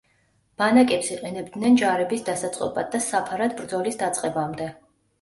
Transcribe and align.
ბანაკებს 0.61 1.11
იყენებდნენ 1.17 1.77
ჯარების 1.83 2.27
დასაწყობად 2.33 2.93
და 2.99 3.05
საფარად 3.13 3.57
ბრძოლის 3.63 4.05
დაწყებამდე. 4.05 4.77